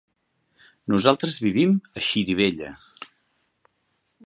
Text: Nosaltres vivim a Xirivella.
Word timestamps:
Nosaltres 0.93 1.35
vivim 1.43 1.77
a 1.99 2.03
Xirivella. 2.07 2.73